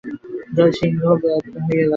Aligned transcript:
জয়সিংহ 0.55 1.03
বিদায় 1.13 1.39
হইয়া 1.45 1.67
গেলেন। 1.67 1.89